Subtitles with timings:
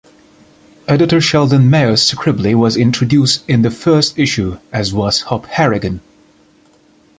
[0.87, 6.01] Editor Sheldon Mayer's Scribbly was introduced in the first issue as was Hop Harrigan.